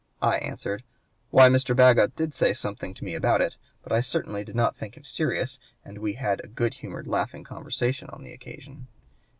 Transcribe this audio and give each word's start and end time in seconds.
I 0.23 0.37
answered, 0.37 0.81
'Why, 1.29 1.47
Mr. 1.47 1.75
Bagot 1.75 2.15
did 2.15 2.33
say 2.33 2.53
something 2.53 2.95
to 2.95 3.03
me 3.03 3.13
about 3.13 3.39
it; 3.39 3.55
but 3.83 3.91
I 3.91 4.01
certainly 4.01 4.43
did 4.43 4.55
not 4.55 4.75
think 4.75 4.97
him 4.97 5.03
serious, 5.03 5.59
and 5.85 5.99
we 5.99 6.13
had 6.13 6.41
a 6.43 6.47
good 6.47 6.73
humored 6.73 7.05
laughing 7.07 7.43
conversation 7.43 8.09
on 8.09 8.23
the 8.23 8.33
occasion.' 8.33 8.87